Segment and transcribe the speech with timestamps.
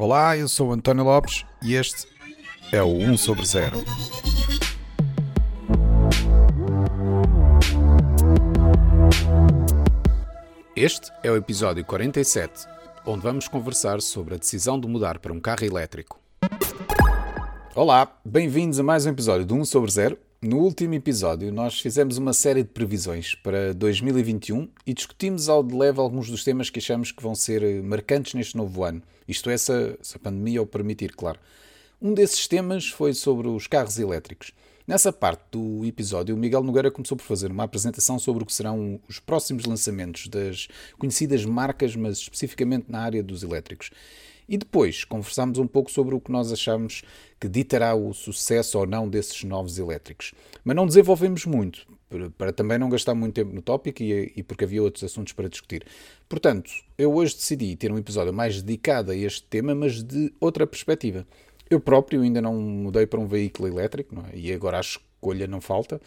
[0.00, 2.06] Olá, eu sou António Lopes e este
[2.70, 3.84] é o 1 sobre 0.
[10.76, 12.64] Este é o episódio 47,
[13.04, 16.20] onde vamos conversar sobre a decisão de mudar para um carro elétrico.
[17.74, 20.27] Olá, bem-vindos a mais um episódio do 1 sobre 0.
[20.40, 25.74] No último episódio, nós fizemos uma série de previsões para 2021 e discutimos ao de
[25.74, 29.02] leve alguns dos temas que achamos que vão ser marcantes neste novo ano.
[29.26, 31.40] Isto é, se a, se a pandemia o permitir, claro.
[32.00, 34.52] Um desses temas foi sobre os carros elétricos.
[34.86, 38.54] Nessa parte do episódio, o Miguel Nogueira começou por fazer uma apresentação sobre o que
[38.54, 43.90] serão os próximos lançamentos das conhecidas marcas, mas especificamente na área dos elétricos.
[44.48, 47.02] E depois conversámos um pouco sobre o que nós achamos
[47.38, 50.32] que ditará o sucesso ou não desses novos elétricos.
[50.64, 51.86] Mas não desenvolvemos muito,
[52.38, 55.84] para também não gastar muito tempo no tópico e, porque havia outros assuntos para discutir.
[56.28, 60.66] Portanto, eu hoje decidi ter um episódio mais dedicado a este tema, mas de outra
[60.66, 61.26] perspectiva.
[61.68, 64.38] Eu próprio ainda não mudei para um veículo elétrico, é?
[64.38, 66.00] e agora a escolha não falta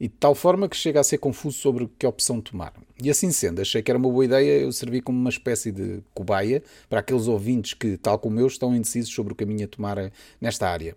[0.00, 2.72] e de tal forma que chega a ser confuso sobre que opção tomar.
[3.02, 6.02] E assim sendo, achei que era uma boa ideia eu servir como uma espécie de
[6.14, 10.10] cobaia para aqueles ouvintes que, tal como eu, estão indecisos sobre o caminho a tomar
[10.40, 10.96] nesta área.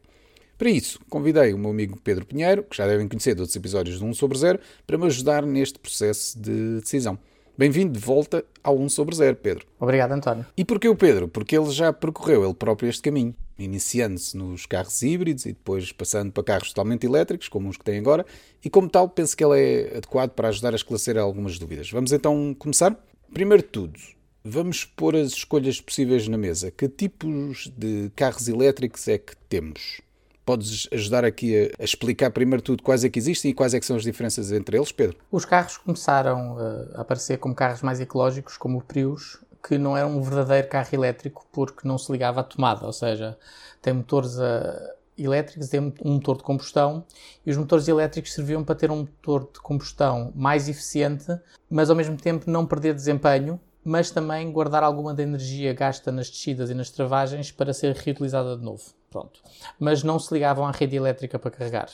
[0.58, 4.00] Para isso, convidei o meu amigo Pedro Pinheiro, que já devem conhecer de outros episódios
[4.00, 7.20] do 1 sobre 0, para me ajudar neste processo de decisão.
[7.56, 9.68] Bem-vindo de volta ao 1 sobre 0, Pedro.
[9.80, 10.44] Obrigado, António.
[10.58, 11.28] E porquê o Pedro?
[11.28, 16.31] Porque ele já percorreu ele próprio este caminho iniciando-se nos carros híbridos e depois passando
[16.31, 18.26] para carros totalmente elétricos, como os que têm agora,
[18.66, 21.92] e como tal penso que ele é adequado para ajudar a esclarecer algumas dúvidas.
[21.92, 22.98] Vamos então começar?
[23.31, 24.00] Primeiro de tudo,
[24.44, 26.72] vamos pôr as escolhas possíveis na mesa.
[26.72, 30.02] Que tipos de carros elétricos é que temos?
[30.45, 33.86] Podes ajudar aqui a, explicar primeiro tudo quais é que existem e quais é que
[33.86, 35.17] são as diferenças entre eles, Pedro?
[35.31, 39.95] Os carros começaram uh, a aparecer como carros mais ecológicos, como o Prius, que não
[39.95, 43.38] era um verdadeiro carro elétrico porque não se ligava à tomada, ou seja,
[43.81, 47.05] tem motores uh, elétricos, tem um motor de combustão
[47.45, 51.28] e os motores elétricos serviam para ter um motor de combustão mais eficiente,
[51.69, 56.29] mas ao mesmo tempo não perder desempenho, mas também guardar alguma da energia gasta nas
[56.29, 58.84] descidas e nas travagens para ser reutilizada de novo.
[59.13, 59.41] Pronto.
[59.79, 61.90] Mas não se ligavam à rede elétrica para carregar.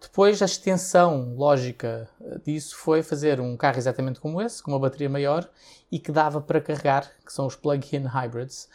[0.00, 4.78] Depois, a extensão lógica eh, disso foi fazer um carro exatamente como esse, com uma
[4.78, 5.50] bateria maior
[5.90, 8.68] e que dava para carregar, que são os plug-in hybrids,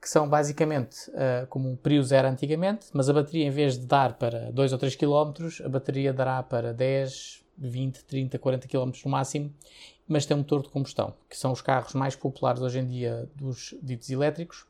[0.00, 3.86] que são basicamente uh, como o Prius era antigamente, mas a bateria, em vez de
[3.86, 8.92] dar para 2 ou 3 km, a bateria dará para 10, 20, 30, 40 km
[9.04, 9.52] no máximo,
[10.06, 13.28] mas tem um motor de combustão, que são os carros mais populares hoje em dia
[13.34, 14.66] dos ditos elétricos,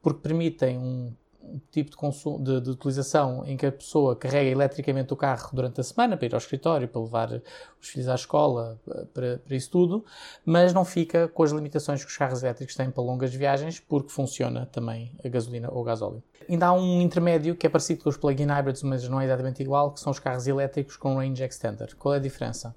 [0.00, 1.12] porque permitem um
[1.42, 5.50] um tipo de, consumo, de, de, utilização em que a pessoa carrega eletricamente o carro
[5.52, 7.42] durante a semana para ir ao escritório, para levar
[7.80, 8.78] os filhos à escola,
[9.12, 10.04] para, para isso tudo,
[10.44, 14.10] mas não fica com as limitações que os carros elétricos têm para longas viagens, porque
[14.10, 16.22] funciona também a gasolina ou gasóleo.
[16.48, 19.62] Ainda há um intermédio que é parecido com os plug-in hybrids, mas não é exatamente
[19.62, 21.94] igual, que são os carros elétricos com range extender.
[21.96, 22.74] Qual é a diferença?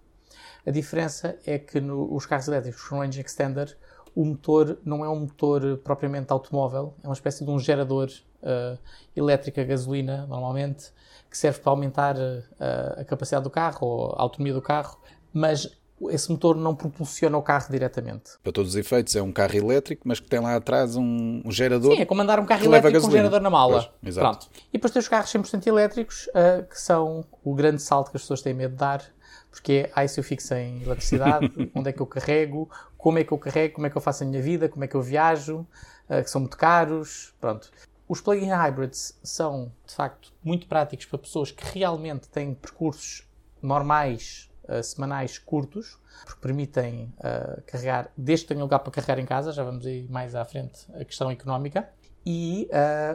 [0.65, 3.77] A diferença é que no, os carros elétricos com range extender
[4.15, 8.09] o motor não é um motor propriamente automóvel, é uma espécie de um gerador
[8.43, 8.77] uh,
[9.15, 10.91] elétrico a gasolina, normalmente,
[11.29, 14.99] que serve para aumentar uh, a capacidade do carro ou a autonomia do carro,
[15.33, 15.67] mas
[16.09, 18.31] esse motor não propulsiona o carro diretamente.
[18.43, 21.51] Para todos os efeitos, é um carro elétrico, mas que tem lá atrás um, um
[21.51, 21.95] gerador.
[21.95, 23.91] Sim, é como andar um carro elétrico com um gerador na mala.
[24.01, 24.49] Pois, Pronto.
[24.69, 28.23] E depois tem os carros 100% elétricos, uh, que são o grande salto que as
[28.23, 29.03] pessoas têm medo de dar,
[29.49, 33.31] porque é, se eu fico sem eletricidade, onde é que eu carrego, como é que
[33.31, 35.65] eu carrego, como é que eu faço a minha vida, como é que eu viajo,
[36.09, 37.71] uh, que são muito caros, pronto.
[38.13, 43.27] Os plug-in hybrids são, de facto, muito práticos para pessoas que realmente têm percursos
[43.59, 49.25] normais, uh, semanais, curtos, porque permitem uh, carregar, desde que tenham lugar para carregar em
[49.25, 51.89] casa, já vamos aí mais à frente a questão económica,
[52.23, 52.69] e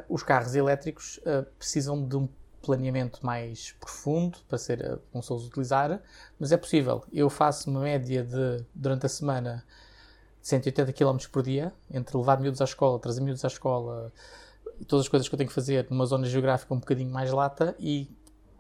[0.09, 1.21] os carros elétricos
[1.57, 2.29] precisam de um
[2.61, 6.03] planeamento mais profundo para ser como se utilizar,
[6.41, 7.05] mas é possível.
[7.13, 9.65] Eu faço uma média de, durante a semana,
[10.43, 14.13] 180 km por dia, entre levar miúdos à escola, trazer miúdos à escola,
[14.87, 17.75] todas as coisas que eu tenho que fazer numa zona geográfica um bocadinho mais lata
[17.79, 18.09] e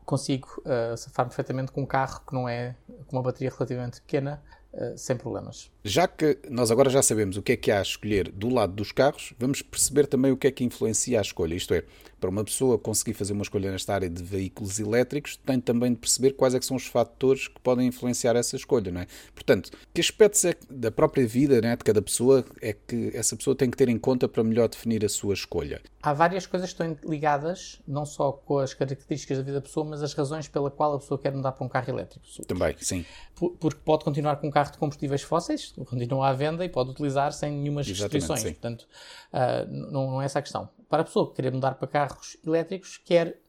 [0.04, 2.74] consigo uh, safar perfeitamente com um carro que não é
[3.06, 4.42] com uma bateria relativamente pequena,
[4.72, 5.70] uh, sem problemas.
[5.84, 8.72] Já que nós agora já sabemos o que é que há a escolher do lado
[8.72, 11.54] dos carros, vamos perceber também o que é que influencia a escolha.
[11.54, 11.84] Isto é,
[12.20, 15.98] para uma pessoa conseguir fazer uma escolha nesta área de veículos elétricos, tem também de
[15.98, 19.06] perceber quais é são os fatores que podem influenciar essa escolha, não é?
[19.34, 23.56] Portanto, que aspectos é da própria vida é, de cada pessoa é que essa pessoa
[23.56, 25.80] tem que ter em conta para melhor definir a sua escolha?
[26.02, 29.84] Há várias coisas que estão ligadas, não só com as características da vida da pessoa,
[29.84, 32.24] mas as razões pela qual a pessoa quer mudar para um carro elétrico.
[32.46, 33.04] Também, sim.
[33.34, 37.32] Porque pode continuar com um carro de combustíveis fósseis, continua à venda e pode utilizar
[37.32, 38.40] sem nenhumas restrições.
[38.40, 38.52] Sim.
[38.52, 38.86] Portanto,
[39.32, 40.68] uh, não, não é essa a questão.
[40.88, 43.40] Para a pessoa que querer mudar para carros elétricos, quer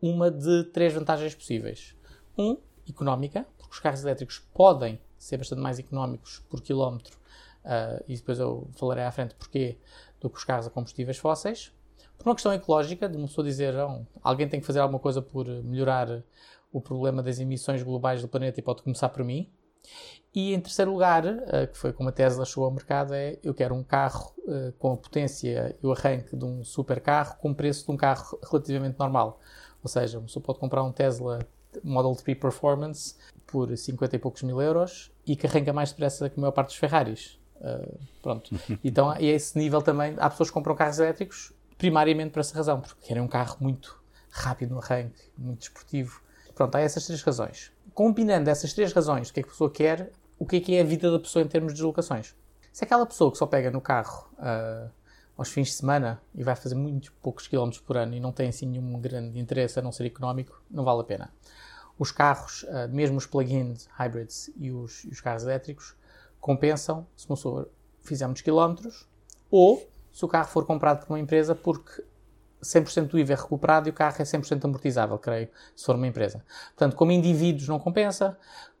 [0.00, 1.94] uma de três vantagens possíveis.
[2.38, 2.56] Um,
[2.88, 7.18] económica, porque os carros elétricos podem ser bastante mais económicos por quilómetro,
[7.64, 9.78] uh, e depois eu falarei à frente porquê,
[10.20, 11.72] do que os carros a combustíveis fósseis.
[12.16, 15.20] Por uma questão ecológica, de uma pessoa dizer oh, alguém tem que fazer alguma coisa
[15.20, 16.22] por melhorar
[16.72, 19.50] o problema das emissões globais do planeta e pode começar por mim.
[20.36, 23.54] E em terceiro lugar, uh, que foi como a Tesla chegou ao mercado, é eu
[23.54, 27.52] quero um carro uh, com a potência e o arranque de um super carro com
[27.52, 29.40] o preço de um carro relativamente normal.
[29.82, 31.38] Ou seja, uma pessoa pode comprar um Tesla
[31.82, 33.14] Model 3 Performance
[33.46, 36.68] por 50 e poucos mil euros e que arranca mais depressa que a maior parte
[36.68, 37.38] dos Ferraris.
[37.56, 38.54] Uh, pronto.
[38.84, 42.82] Então, a esse nível também, há pessoas que compram carros elétricos primariamente por essa razão,
[42.82, 43.98] porque querem um carro muito
[44.28, 46.20] rápido no arranque, muito desportivo.
[46.54, 47.72] Pronto, há essas três razões.
[47.94, 50.74] Combinando essas três razões, o que é que a pessoa quer, o que é que
[50.74, 52.34] é a vida da pessoa em termos de deslocações.
[52.72, 54.90] Se é aquela pessoa que só pega no carro uh,
[55.36, 58.48] aos fins de semana e vai fazer muito poucos quilómetros por ano e não tem
[58.48, 61.30] assim nenhum grande interesse a não ser económico, não vale a pena.
[61.98, 65.96] Os carros, uh, mesmo os plug-ins, hybrids e os, e os carros elétricos,
[66.40, 67.70] compensam se uma pessoa
[68.02, 69.08] fizer muitos quilómetros
[69.50, 72.02] ou se o carro for comprado por uma empresa porque
[72.62, 76.06] 100% do IVA é recuperado e o carro é 100% amortizável, creio, se for uma
[76.06, 76.44] empresa.
[76.68, 78.36] Portanto, como indivíduos não compensa,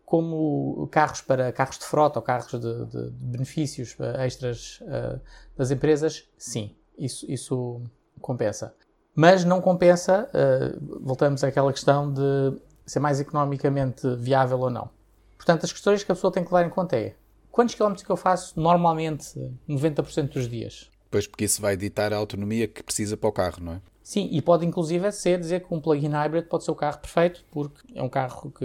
[0.06, 5.20] como carros para carros de frota ou carros de, de, de benefícios extras uh,
[5.56, 7.82] das empresas, sim, isso, isso
[8.20, 8.72] compensa.
[9.16, 12.56] Mas não compensa, uh, voltamos àquela questão de
[12.86, 14.88] ser mais economicamente viável ou não.
[15.36, 17.16] Portanto, as questões que a pessoa tem que levar em conta é
[17.50, 19.34] quantos quilómetros que eu faço normalmente
[19.68, 20.88] 90% dos dias?
[21.10, 23.80] Pois, porque isso vai ditar a autonomia que precisa para o carro, não é?
[24.04, 27.44] Sim, e pode inclusive ser dizer que um plug-in hybrid pode ser o carro perfeito,
[27.50, 28.64] porque é um carro que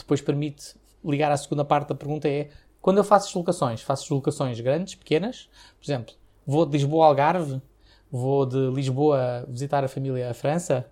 [0.00, 0.74] depois permite
[1.04, 2.50] ligar à segunda parte da pergunta é
[2.80, 5.48] quando eu faço deslocações, faço deslocações grandes, pequenas,
[5.78, 6.14] por exemplo,
[6.46, 7.60] vou de Lisboa ao Algarve,
[8.10, 10.86] vou de Lisboa visitar a família à França,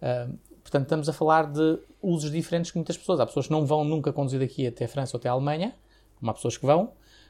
[0.00, 3.20] uh, portanto estamos a falar de usos diferentes que muitas pessoas.
[3.20, 5.74] Há pessoas que não vão nunca conduzir daqui até a França ou até a Alemanha,
[6.18, 6.86] como há pessoas que vão,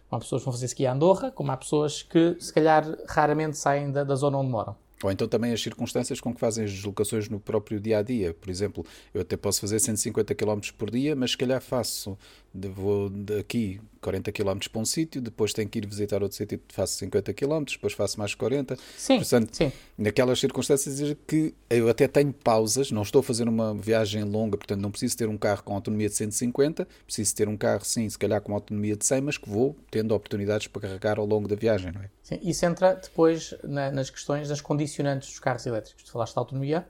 [0.09, 2.85] como há pessoas que vão fazer ski a Andorra, como há pessoas que, se calhar,
[3.09, 4.77] raramente saem da, da zona onde moram.
[5.05, 8.33] Ou então também as circunstâncias com que fazem as deslocações no próprio dia a dia.
[8.33, 12.17] Por exemplo, eu até posso fazer 150 km por dia, mas se calhar faço,
[12.55, 16.59] de, vou daqui 40 km para um sítio, depois tenho que ir visitar outro sítio,
[16.69, 18.79] faço 50 km, depois faço mais 40.
[18.97, 19.71] Sim, Portanto, sim.
[19.99, 24.81] naquelas circunstâncias que eu até tenho pausas, não estou a fazer uma viagem longa, portanto
[24.81, 28.19] não preciso ter um carro com autonomia de 150, preciso ter um carro, sim, se
[28.19, 31.57] calhar com autonomia de 100, mas que vou tendo oportunidades para carregar ao longo da
[31.57, 32.09] viagem, não é?
[32.25, 36.05] Sim, isso entra depois na, nas questões das condicionantes dos carros elétricos.
[36.05, 36.89] Tu falaste de autonomia,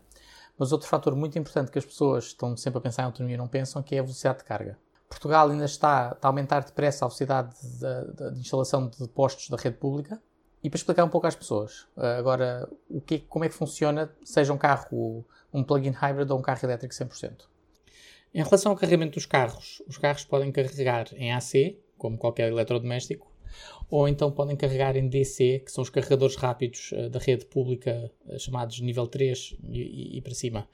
[0.57, 3.37] mas outro fator muito importante que as pessoas estão sempre a pensar em autonomia e
[3.37, 4.79] não pensam que é a velocidade de carga.
[5.09, 9.57] Portugal ainda está, a aumentar depressa a velocidade de, de, de, instalação de postos da
[9.57, 10.23] rede pública.
[10.63, 14.11] E para explicar um pouco às pessoas, eh, agora, o que, como é que funciona,
[14.25, 17.43] seja um carro, um plug-in hybrid ou um carro elétrico 100%.
[18.33, 23.34] Em relação ao carregamento dos carros, os carros podem carregar em AC, como qualquer eletrodoméstico,
[23.91, 28.11] ou então podem carregar em DC, que são os carregadores rápidos uh, da rede pública,
[28.27, 30.69] uh, chamados nível 3 e, e, e para cima.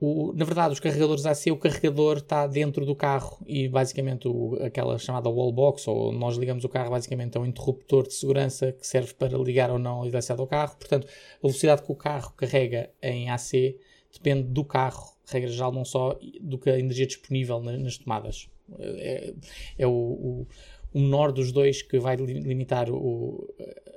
[0.00, 4.54] O, na verdade, os carregadores AC, o carregador está dentro do carro e basicamente o,
[4.62, 8.86] aquela chamada wallbox, ou nós ligamos o carro, basicamente é um interruptor de segurança que
[8.86, 10.76] serve para ligar ou não a eletricidade ao carro.
[10.76, 13.76] Portanto, a velocidade que o carro carrega em AC
[14.12, 18.48] depende do carro, regra geral, não só do que a energia disponível nas, nas tomadas.
[18.78, 19.34] É,
[19.78, 20.46] é o, o
[20.92, 23.48] o menor dos dois que vai limitar o,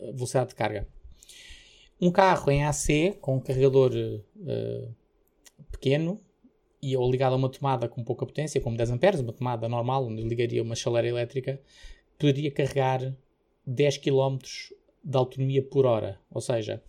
[0.01, 0.87] a velocidade de carga.
[1.99, 4.95] Um carro em AC com um carregador uh,
[5.71, 6.19] pequeno
[6.81, 10.07] e ou ligado a uma tomada com pouca potência, como 10 amperes, uma tomada normal,
[10.07, 11.61] onde ligaria uma chaleira elétrica,
[12.17, 13.15] poderia carregar
[13.67, 14.37] 10 km
[15.03, 16.19] de autonomia por hora.
[16.31, 16.81] Ou seja,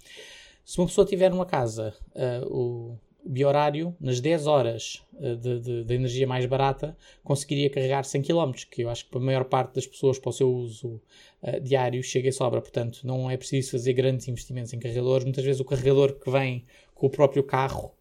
[0.64, 5.84] se uma pessoa tiver numa casa uh, o, biorário, nas 10 horas eh, de, de,
[5.84, 9.44] de, energia mais barata, conseguiria carregar 100 km, que eu acho que para a maior
[9.44, 11.00] parte das pessoas, para o seu uso
[11.42, 12.60] uh, diário, chega e sobra.
[12.60, 15.24] Portanto, não é preciso fazer grandes investimentos em carregadores.
[15.24, 17.94] Muitas vezes o carregador que vem com o próprio carro,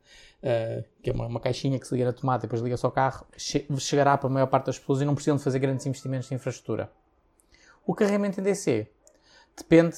[0.43, 2.91] uh, que é uma, uma, caixinha que se liga na tomada e depois liga-se ao
[2.91, 5.85] carro, che chegará para a maior parte das pessoas e não precisam de fazer grandes
[5.85, 6.91] investimentos de infraestrutura.
[7.85, 8.87] O carregamento em DC
[9.55, 9.97] depende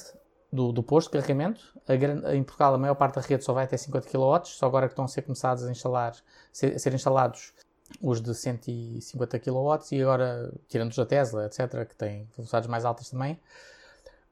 [0.54, 1.60] do, do posto de carregamento.
[1.88, 4.86] A, em Portugal, a maior parte da rede só vai até 50 kW, só agora
[4.86, 7.52] que estão a ser começados a, instalar, a ser instalados
[8.00, 12.84] os de 150 kW e agora, tirando os da Tesla, etc., que têm velocidades mais
[12.84, 13.38] altas também.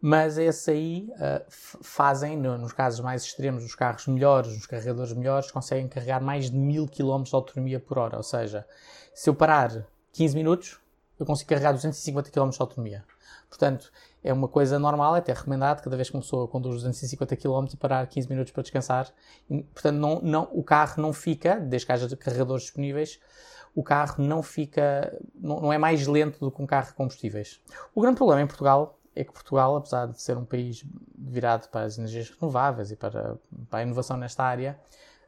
[0.00, 5.12] Mas esses aí uh, fazem, no, nos casos mais extremos, os carros melhores, os carregadores
[5.12, 8.17] melhores, conseguem carregar mais de 1000 km de autonomia por hora.
[8.17, 8.67] Ou seja,
[9.14, 10.81] se eu parar 15 minutos,
[11.21, 13.05] eu consigo carregar 250 km de autonomia.
[13.52, 13.92] Portanto,
[14.25, 17.66] é uma coisa normal, é até recomendado, cada vez que uma pessoa conduz 250 km,
[17.78, 19.12] parar 15 minutos para descansar.
[19.50, 23.21] E, portanto, não, não, o carro não fica, desde que haja carregadores disponíveis,
[23.75, 27.61] o carro não fica, não, não é mais lento do que um carro de combustíveis.
[27.94, 30.82] O grande problema em Portugal é que Portugal, apesar de ser um país
[31.14, 33.37] virado para as energias renováveis e para,
[33.68, 34.80] para a inovação nesta área,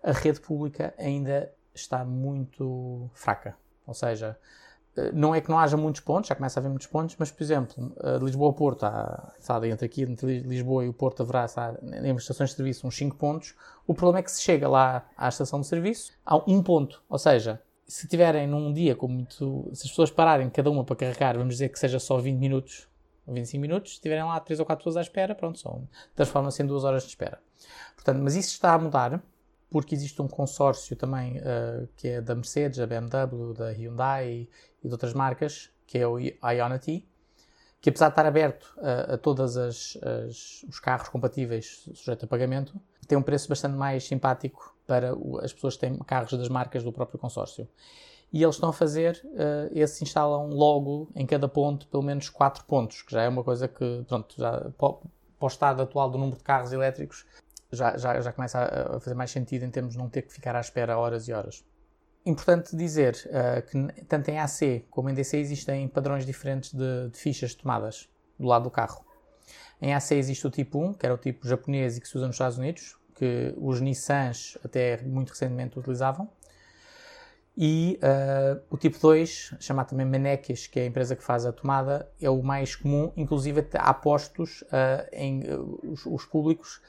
[0.03, 3.55] a rede pública ainda está muito fraca.
[3.87, 4.39] Ou seja,
[5.13, 7.43] não é que não haja muitos pontos, já começa a haver muitos pontos, mas, por
[7.43, 8.87] exemplo, de Lisboa ao Porto,
[9.41, 12.97] sabe, entre aqui, entre Lisboa e o Porto, haverá, sabe, em estações de serviço, uns
[12.97, 13.55] 5 pontos.
[13.87, 17.03] O problema é que se chega lá à estação de serviço, há um ponto.
[17.09, 19.69] Ou seja, se tiverem num dia com muito.
[19.75, 22.89] Se as pessoas pararem cada uma para carregar, vamos dizer que seja só 20 minutos
[23.27, 26.63] ou 25 minutos, se tiverem lá 3 ou 4 pessoas à espera, pronto, são, transforma-se
[26.63, 27.39] em 2 horas de espera.
[27.95, 29.23] Portanto, mas isso está a mudar
[29.75, 34.49] porque existe um consórcio também uh, que é da Mercedes, da BMW, da Hyundai
[34.81, 37.05] e de outras marcas, que é o Ionity,
[37.81, 43.19] que apesar de estar aberto a, a todos os carros compatíveis sujeitos a pagamento, tem
[43.19, 46.93] um preço bastante mais simpático para o, as pessoas que têm carros das marcas do
[46.93, 47.67] próprio consórcio.
[48.33, 52.63] E eles estão a fazer, uh, esses instalam logo em cada ponto pelo menos 4
[52.63, 54.95] pontos, que já é uma coisa que, pronto, já, para
[55.41, 57.27] o estado atual do número de carros elétricos,
[57.75, 60.55] já, já, já começa a, fazer mais sentido em termos de não ter que ficar
[60.57, 61.65] à espera horas e horas.
[62.27, 67.19] Importante dizer uh, que tanto em AC como em DC existem padrões diferentes de, de,
[67.19, 69.05] fichas tomadas do lado do carro.
[69.81, 72.27] Em AC existe o tipo 1, que era o tipo japonês e que se usa
[72.27, 76.31] nos Estados Unidos, que os Nissans até muito recentemente utilizavam.
[77.57, 81.53] E uh, o tipo 2, chamado também Menekes, que é a empresa que faz a
[81.53, 85.45] tomada, é o mais comum, inclusive há postos uh, em
[85.85, 86.83] os, os, públicos,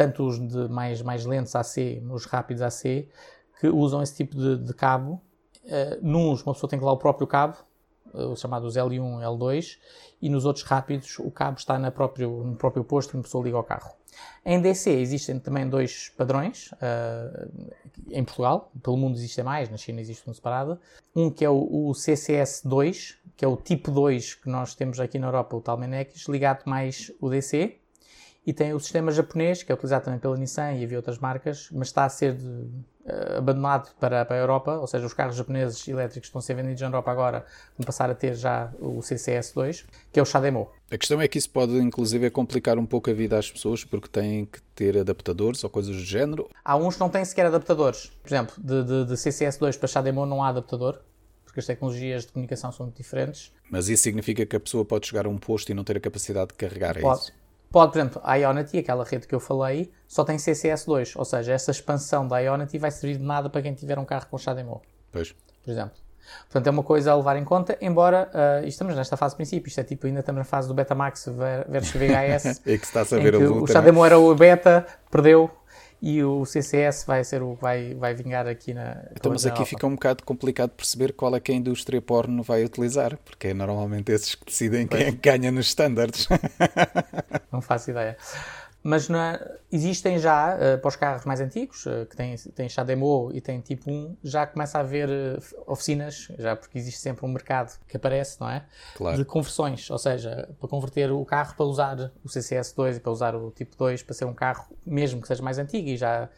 [0.00, 3.06] tanto os de mais, mais lentos AC, os rápidos AC,
[3.60, 5.20] que usam esse tipo de, de cabo.
[5.62, 7.58] Uh, nuns, uma pessoa tem que lá o próprio cabo,
[8.14, 9.76] uh, os chamados L1 L2,
[10.22, 13.44] e nos outros rápidos o cabo está na próprio, no próprio posto e uma pessoa
[13.44, 13.90] liga ao carro.
[14.42, 17.50] Em DC existem também dois padrões, uh,
[18.10, 20.80] em Portugal, pelo mundo existem mais, na China existe um separado.
[21.14, 25.18] Um que é o, o, CCS2, que é o tipo 2 que nós temos aqui
[25.18, 27.79] na Europa, o tal Menex, ligado mais o DC,
[28.50, 31.68] e tem o sistema japonês, que é utilizado também pela Nissan e havia outras marcas,
[31.70, 35.36] mas está a ser de, uh, abandonado para, para a Europa, ou seja, os carros
[35.36, 37.46] japoneses elétricos estão a ser vendidos na Europa agora,
[37.78, 40.68] vão passar a ter já o CCS2, que é o Shademo.
[40.90, 44.08] A questão é que isso pode, inclusive, complicar um pouco a vida às pessoas, porque
[44.08, 46.50] têm que ter adaptadores ou coisas do género.
[46.64, 48.10] Há uns que não têm sequer adaptadores.
[48.20, 50.98] Por exemplo, de, de, de CCS2 para Shademo não há adaptador,
[51.44, 53.52] porque as tecnologias de comunicação são muito diferentes.
[53.70, 56.00] Mas isso significa que a pessoa pode chegar a um posto e não ter a
[56.00, 57.20] capacidade de carregar, é pode.
[57.20, 57.39] isso?
[57.70, 61.52] Pode, por exemplo, a Ionity, aquela rede que eu falei, só tem CCS2, ou seja,
[61.52, 64.82] essa expansão da Ionity vai servir de nada para quem tiver um carro com CHAdeMO.
[65.12, 65.32] Pois.
[65.64, 65.96] Por exemplo.
[66.42, 69.68] Portanto, é uma coisa a levar em conta, embora uh, estamos nesta fase de princípio,
[69.68, 71.28] isto é tipo, ainda estamos na fase do Betamax
[71.68, 72.60] versus VHS.
[72.66, 73.64] é que está a saber a luta.
[73.64, 75.50] O CHAdeMO era o beta, perdeu,
[76.02, 79.04] e o CCS vai ser o que vai, vai vingar aqui na.
[79.14, 82.64] Então, mas aqui fica um bocado complicado perceber qual é que a indústria porno vai
[82.64, 84.98] utilizar, porque é normalmente esses que decidem pois.
[84.98, 86.26] quem é que ganha nos standards.
[87.52, 88.16] Não faço ideia.
[88.82, 89.38] Mas na,
[89.70, 93.60] existem já, uh, para os carros mais antigos, uh, que têm, têm demo e têm
[93.60, 97.96] tipo 1, já começa a haver uh, oficinas, já porque existe sempre um mercado que
[97.96, 98.64] aparece, não é?
[98.96, 99.18] Claro.
[99.18, 103.34] De conversões, ou seja, para converter o carro para usar o CCS2 e para usar
[103.34, 106.30] o tipo 2 para ser um carro, mesmo que seja mais antigo e já,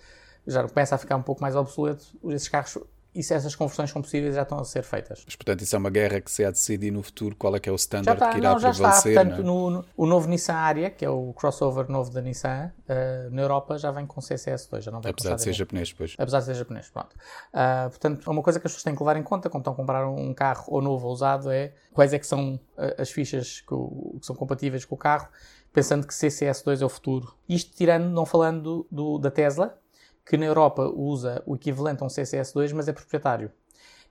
[0.44, 2.76] já começa a ficar um pouco mais obsoleto, esses carros
[3.14, 5.22] e se essas conversões são possíveis já estão a ser feitas.
[5.26, 7.60] Mas, portanto, isso é uma guerra que se há de decidir no futuro qual é
[7.60, 9.12] que é o standard está, que irá não, já prevalecer.
[9.12, 9.24] Está.
[9.24, 13.30] Portanto, no, no, o novo Nissan Aria, que é o crossover novo da Nissan, uh,
[13.30, 16.14] na Europa já vem com CCS2, já não vem Apesar de ser japonês, pois.
[16.16, 17.14] Apesar de ser japonês, pronto.
[17.52, 19.76] Uh, portanto, uma coisa que as pessoas têm que levar em conta quando estão a
[19.76, 23.60] comprar um carro ou novo ou usado é quais é que são uh, as fichas
[23.60, 23.74] que,
[24.20, 25.28] que, são compatíveis com o carro,
[25.70, 27.34] pensando que CCS2 é o futuro.
[27.46, 29.78] Isto tirando, não falando do, do da Tesla,
[30.24, 33.50] que na Europa usa o equivalente a um CCS2, mas é proprietário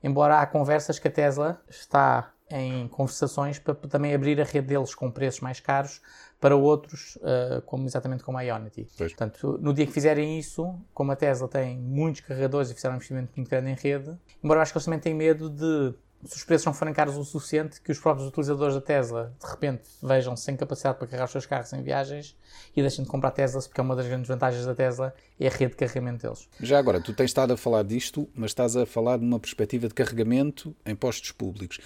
[0.03, 4.93] embora há conversas que a Tesla está em conversações para também abrir a rede deles
[4.93, 6.01] com preços mais caros
[6.39, 8.87] para outros, uh, como, exatamente como a Ionity.
[8.97, 9.13] Pois.
[9.13, 12.97] Portanto, no dia que fizerem isso, como a Tesla tem muitos carregadores e fizeram um
[12.97, 15.93] investimento muito grande em rede, embora eu acho que eles também têm medo de
[16.25, 19.49] se os preços não forem caros o suficiente, que os próprios utilizadores da Tesla de
[19.49, 22.35] repente vejam -se sem capacidade para carregar os seus carros em viagens
[22.75, 25.49] e deixem de comprar Teslas, porque é uma das grandes vantagens da Tesla é a
[25.49, 26.47] rede de carregamento deles.
[26.59, 29.87] Já agora, tu tens estado a falar disto, mas estás a falar de uma perspectiva
[29.87, 31.79] de carregamento em postos públicos.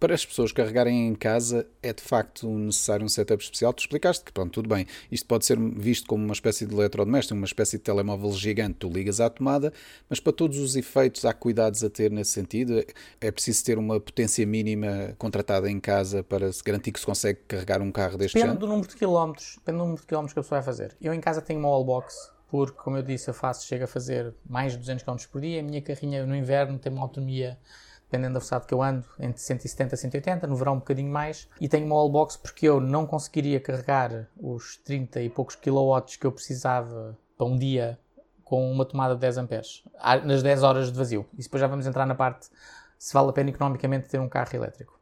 [0.00, 3.72] Para as pessoas carregarem em casa é de facto necessário um setup especial.
[3.74, 7.36] Tu explicaste que, pronto, tudo bem, isto pode ser visto como uma espécie de eletrodoméstico,
[7.36, 9.72] uma espécie de telemóvel gigante, tu ligas à tomada,
[10.08, 12.82] mas para todos os efeitos há cuidados a ter nesse sentido.
[13.20, 17.40] É preciso ter uma potência mínima contratada em casa para se garantir que se consegue
[17.46, 18.58] carregar um carro deste depende género?
[18.58, 20.96] do número de quilómetros, depende do número de quilómetros que a pessoa vai fazer.
[20.98, 24.34] Eu em casa tenho uma wallbox, porque, como eu disse, eu faço, chego a fazer
[24.48, 25.60] mais de 200 km por dia.
[25.60, 27.58] A minha carrinha no inverno tem uma autonomia
[28.10, 31.48] dependendo da velocidade que eu ando, entre 170 e 180, no verão um bocadinho mais,
[31.60, 36.26] e tenho uma wallbox porque eu não conseguiria carregar os 30 e poucos kilowatts que
[36.26, 37.98] eu precisava para um dia
[38.42, 39.84] com uma tomada de 10 amperes,
[40.24, 41.24] nas 10 horas de vazio.
[41.34, 42.48] E depois já vamos entrar na parte
[42.98, 44.98] se vale a pena economicamente ter um carro elétrico.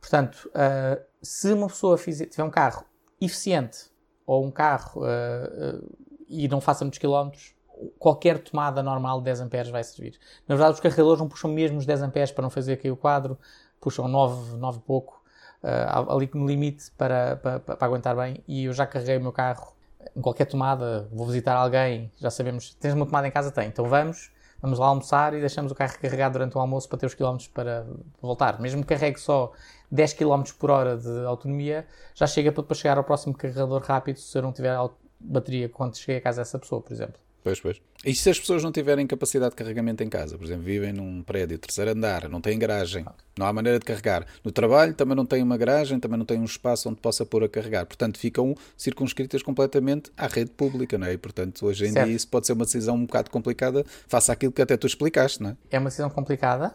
[0.00, 2.84] Portanto, uh, se uma pessoa fizer, tiver um carro
[3.20, 3.90] eficiente
[4.26, 5.96] ou um carro uh, uh,
[6.26, 7.54] e não faça muitos quilómetros,
[7.98, 10.18] qualquer tomada normal de 10 amperes vai servir.
[10.46, 12.96] Na verdade, os carregadores não puxam mesmo os 10 amperes para não fazer cair o
[12.96, 13.38] quadro,
[13.80, 15.22] puxam 9, 9 e pouco,
[15.62, 18.42] uh, ali no limite para, para, para, aguentar bem.
[18.46, 19.74] E eu já carreguei o meu carro
[20.16, 23.50] em qualquer tomada, vou visitar alguém, já sabemos, tens uma tomada em casa?
[23.50, 26.98] Tem, então vamos, vamos lá almoçar e deixamos o carro carregado durante o almoço para
[26.98, 27.86] ter os quilómetros para
[28.20, 28.60] voltar.
[28.60, 29.52] Mesmo que carregue só
[29.90, 34.18] 10 km por hora de autonomia, já chega para depois chegar ao próximo carregador rápido
[34.18, 34.76] se eu não tiver
[35.20, 37.20] bateria quando cheguei a casa dessa pessoa, por exemplo.
[37.42, 37.80] Pois, pois.
[38.04, 41.22] E se as pessoas não tiverem capacidade de carregamento em casa, por exemplo, vivem num
[41.22, 43.04] prédio, terceiro andar, não têm garagem,
[43.36, 44.24] não há maneira de carregar.
[44.44, 47.42] No trabalho também não têm uma garagem, também não têm um espaço onde possa pôr
[47.42, 47.84] a carregar.
[47.84, 51.14] Portanto, ficam circunscritas completamente à rede pública, não é?
[51.14, 52.06] E, portanto, hoje em certo.
[52.06, 55.42] dia isso pode ser uma decisão um bocado complicada face àquilo que até tu explicaste,
[55.42, 55.56] não é?
[55.70, 56.74] É uma decisão complicada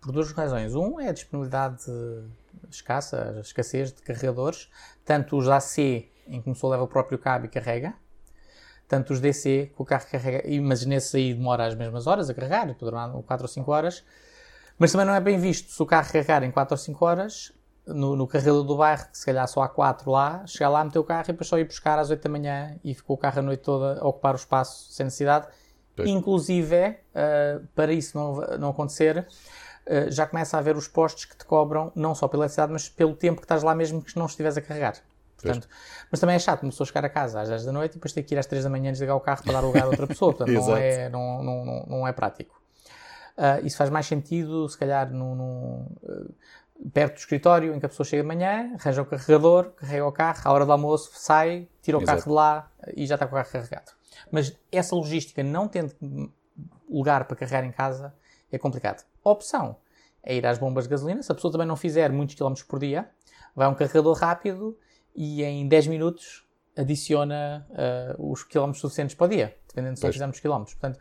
[0.00, 0.74] por duas razões.
[0.74, 1.84] Um é a disponibilidade
[2.70, 4.68] escassa, a escassez de carregadores,
[5.04, 5.78] tanto os AC,
[6.26, 7.94] em que pessoa leva o próprio cabo e carrega,
[8.88, 12.34] tanto os DC, que o carro carrega, mas nesse aí demora as mesmas horas a
[12.34, 14.02] carregar, poderá 4 ou 5 horas,
[14.78, 17.52] mas também não é bem visto se o carro carregar em 4 ou 5 horas,
[17.86, 20.98] no, no carregador do bairro, que se calhar só há 4 lá, chegar lá, meter
[20.98, 23.38] o carro e depois só ir buscar às 8 da manhã e ficou o carro
[23.38, 25.46] a noite toda a ocupar o espaço sem necessidade.
[25.96, 26.08] Pois.
[26.08, 29.26] Inclusive, uh, para isso não, não acontecer,
[29.86, 32.88] uh, já começa a haver os postos que te cobram não só pela eletricidade, mas
[32.88, 34.94] pelo tempo que estás lá mesmo que não estiveres a carregar.
[35.40, 35.68] Portanto,
[36.10, 38.12] mas também é chato uma pessoa chegar a casa às 10 da noite e depois
[38.12, 40.06] ter que ir às 3 da manhã desligar o carro para dar lugar a outra
[40.08, 40.34] pessoa.
[40.34, 42.60] Portanto, não, é, não, não, não, é prático.
[43.36, 46.34] Uh, isso faz mais sentido, se calhar, no, no, uh,
[46.92, 50.12] perto do escritório, em que a pessoa chega de manhã, arranja o carregador, carrega o
[50.12, 52.18] carro, à hora do almoço sai, tira o Exato.
[52.18, 53.92] carro de lá e já está com o carro carregado.
[54.30, 55.94] Mas essa logística, não tendo
[56.90, 58.12] lugar para carregar em casa,
[58.50, 59.04] é complicado.
[59.24, 59.76] A opção
[60.22, 61.22] é ir às bombas de gasolina.
[61.22, 63.08] Se a pessoa também não fizer muitos quilómetros por dia,
[63.54, 64.76] vai a um carregador rápido
[65.20, 70.12] e em 10 minutos adiciona uh, os quilómetros suficientes para o dia, dependendo de se
[70.12, 70.76] fizermos quilómetros.
[70.76, 71.00] Portanto,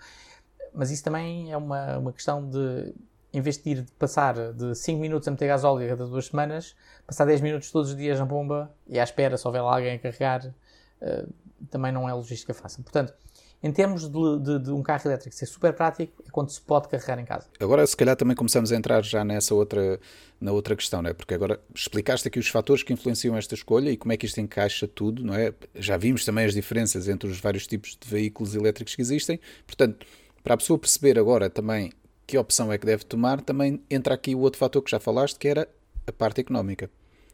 [0.73, 2.95] mas isso também é uma, uma questão de
[3.31, 6.75] investir, de passar de 5 minutos a meter gasóleo a cada duas semanas,
[7.05, 9.93] passar 10 minutos todos os dias na bomba e à espera, se houver lá alguém
[9.93, 11.33] a carregar, uh,
[11.69, 12.81] também não é logística fácil.
[12.81, 13.13] Portanto,
[13.61, 16.87] em termos de, de, de, um carro elétrico ser super prático, é quando se pode
[16.87, 17.47] carregar em casa.
[17.59, 19.99] Agora, se calhar, também começamos a entrar já nessa outra,
[20.39, 21.13] na outra questão, não é?
[21.13, 24.39] Porque agora explicaste aqui os fatores que influenciam esta escolha e como é que isto
[24.39, 25.53] encaixa tudo, não é?
[25.75, 29.39] Já vimos também as diferenças entre os vários tipos de veículos elétricos que existem.
[29.65, 30.05] Portanto,
[30.43, 31.91] para a pessoa perceber agora também
[32.27, 35.39] que opção é que deve tomar, também entra aqui o outro fator que já falaste,
[35.39, 35.67] que era
[36.05, 36.89] a parte económica.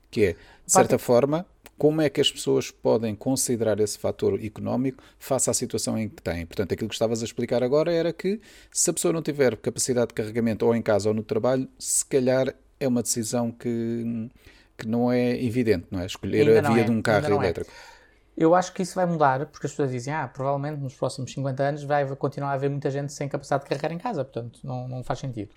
[0.10, 0.38] Que é, de
[0.72, 1.02] certa parte...
[1.02, 1.46] forma,
[1.78, 6.22] como é que as pessoas podem considerar esse fator económico face à situação em que
[6.22, 6.46] têm.
[6.46, 8.40] Portanto, aquilo que estavas a explicar agora era que
[8.72, 12.06] se a pessoa não tiver capacidade de carregamento ou em casa ou no trabalho, se
[12.06, 14.30] calhar é uma decisão que,
[14.78, 16.06] que não é evidente, não é?
[16.06, 17.32] Escolher ainda a via é, de um carro é.
[17.32, 17.72] elétrico.
[17.90, 17.94] É.
[18.36, 21.64] Eu acho que isso vai mudar, porque as pessoas dizem, ah, provavelmente nos próximos 50
[21.64, 24.88] anos vai continuar a haver muita gente sem capacidade de carregar em casa, portanto não,
[24.88, 25.54] não faz sentido.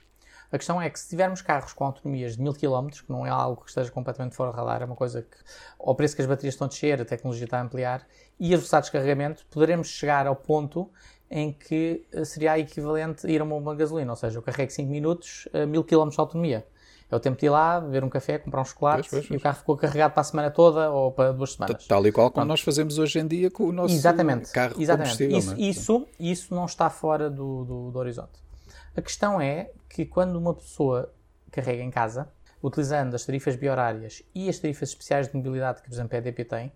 [0.50, 3.30] A questão é que se tivermos carros com autonomias de 1000 km, que não é
[3.30, 5.37] algo que esteja completamente fora do radar, é uma coisa que,
[5.78, 8.06] ao preço que as baterias estão a descer, a tecnologia está a ampliar,
[8.38, 10.90] e as velocidades de carregamento, poderemos chegar ao ponto
[11.30, 14.90] em que eh, seria equivalente a ir a uma gasolina, ou seja, eu carrego 5
[14.90, 16.66] minutos, a 1000 km de autonomia.
[17.09, 19.37] É o tempo de ir lá, beber um café, comprar um chocolate pois, pois, e
[19.37, 21.87] o carro ficou carregado para a semana toda ou para duas semanas.
[21.87, 24.50] Tal e qual como nós fazemos hoje em dia com o nosso Exatamente.
[24.50, 25.16] carro Exatamente.
[25.16, 25.38] combustível.
[25.38, 25.61] Isso, é?
[25.61, 28.45] isso, isso, não está fora do, do, do horizonte.
[28.96, 31.12] A questão é que quando uma pessoa
[31.52, 32.32] carrega em casa,
[32.62, 36.44] utilizando as tarifas biorárias e as tarifas especiais de mobilidade que, por exemplo, a EDP
[36.46, 36.72] tem,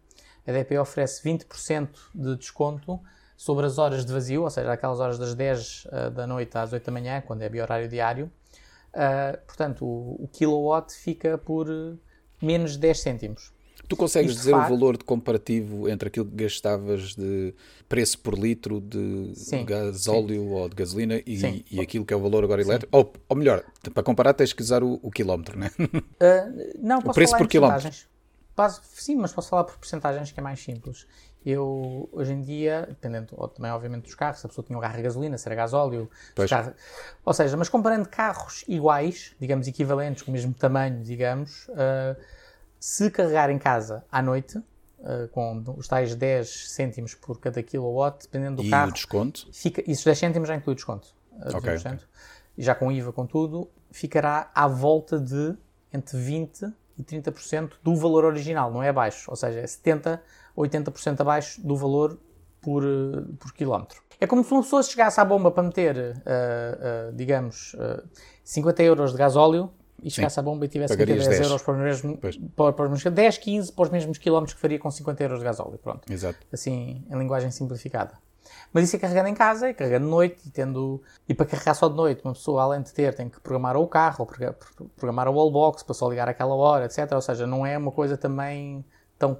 [0.47, 3.01] a EDP oferece 20% de desconto
[3.39, 6.75] sobre as horas de vazio, ou seja, aquelas horas das 10 uh, da noite às
[6.75, 8.31] 8 da manhã, quando é biorário diário.
[8.93, 11.67] Uh, portanto, o, o, kilowatt fica por
[12.43, 13.51] menos de 10 cêntimos.
[13.91, 17.53] Tu consegues dizer faz- o valor de comparativo entre aquilo que gastavas de
[17.89, 21.65] preço por litro de Sim, gasóleo ou de gasolina e, Sim.
[21.69, 22.97] e aquilo que é o valor agora elétrico?
[22.97, 25.73] Ou, ou melhor, para comparar tens que usar o, o quilómetro, né?
[25.83, 27.91] Uh, não, posso preço falar por quilómetro.
[28.95, 31.05] sim, mas posso falar por percentagens que é mais simples.
[31.45, 34.81] Eu, hoje em dia, dependendo ou também, obviamente, dos carros, se a pessoa tinha um
[34.81, 36.75] carro a gasolina, se era gasóleo, se o carro-
[37.25, 42.15] ou seja, mas comparando carros iguais, digamos equivalentes, com o mesmo tamanho, digamos, uh,
[42.81, 48.23] se carregar em casa à noite, uh, com os tais 10 cêntimos por cada kilowatt,
[48.25, 49.47] dependendo do E carro, o desconto?
[49.53, 51.09] fica, isso 10 cêntimos já inclui desconto.
[51.33, 52.01] uh, Ok, 20%,
[52.57, 55.55] E já com IVA, com tudo, ficará à volta de
[55.93, 59.31] entre 20% e 30% do valor original, não é abaixo.
[59.31, 60.21] Ou seja, é 70%
[60.57, 62.19] ou 80% abaixo do valor
[62.61, 64.03] por, uh, por quilómetro.
[64.21, 68.07] É como se uma pessoa chegasse à bomba para meter, uh, uh, digamos, uh,
[68.45, 71.51] 50 euros de gasóleo e chegasse à bomba e tivesse que meter Pagarias 10 10.
[71.51, 72.19] euros para os mesmos,
[72.57, 75.39] para, para os mesmos 10, 15 para os mesmos quilómetros que faria com 50 euros
[75.39, 75.79] de gasóleo.
[75.79, 76.39] Pronto Exato.
[76.53, 78.15] assim, em linguagem simplificada.
[78.73, 81.03] Mas isso é carregando em casa, é carregando de noite e tendo.
[81.29, 83.87] E para carregar só de noite, uma pessoa, além de ter, tem que programar o
[83.87, 84.57] carro, ou progra-
[84.97, 87.11] programar a wallbox para só ligar àquela hora, etc.
[87.13, 88.85] Ou seja, não é uma coisa também
[89.19, 89.39] tão.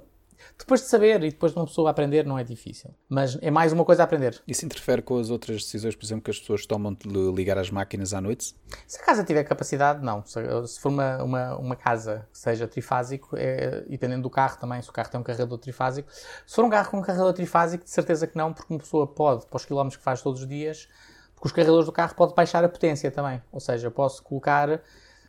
[0.57, 2.93] Depois de saber e depois de uma pessoa aprender, não é difícil.
[3.09, 4.41] Mas é mais uma coisa a aprender.
[4.47, 7.69] Isso interfere com as outras decisões, por exemplo, que as pessoas tomam de ligar as
[7.69, 8.55] máquinas à noite?
[8.87, 10.23] Se a casa tiver capacidade, não.
[10.25, 14.81] Se, for uma, uma, uma casa que seja trifásico, é, e dependendo do carro também,
[14.81, 17.83] se o carro tem um carregador trifásico, se for um carro com um carregador trifásico,
[17.83, 20.47] de certeza que não, porque uma pessoa pode, para os quilómetros que faz todos os
[20.47, 20.87] dias,
[21.35, 23.41] porque os carregadores do carro pode baixar a potência também.
[23.51, 24.81] Ou seja, eu posso colocar,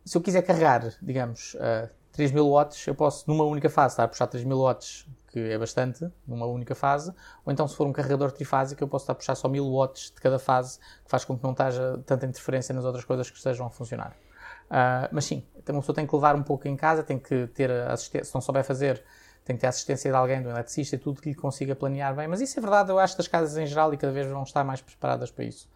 [0.04, 4.08] se eu quiser carregar, digamos, uh, 3000 watts, eu posso numa única fase estar a
[4.08, 7.12] puxar 3000 watts, que é bastante, numa única fase,
[7.44, 10.12] ou então se for um carregador trifásico, eu posso estar a puxar só 1000 watts
[10.14, 13.36] de cada fase, que faz com que não haja tanta interferência nas outras coisas que
[13.36, 14.14] estejam a funcionar.
[14.70, 17.70] Uh, mas sim, uma pessoa tem que levar um pouco em casa, tem que ter
[17.70, 19.02] assistência, se não souber fazer,
[19.44, 22.28] tem que ter assistência de alguém, do eletricista e tudo que lhe consiga planear bem.
[22.28, 24.42] Mas isso é verdade, eu acho que as casas em geral e cada vez vão
[24.42, 25.68] estar mais preparadas para isso.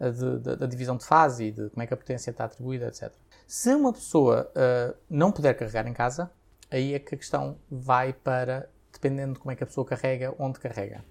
[0.00, 2.86] de- de- da divisão de fase e de como é que a potência está atribuída,
[2.88, 3.12] etc.
[3.54, 6.30] Se uma pessoa uh, não puder carregar em casa,
[6.70, 10.34] aí é que a questão vai para, dependendo de como é que a pessoa carrega,
[10.38, 11.04] onde carrega.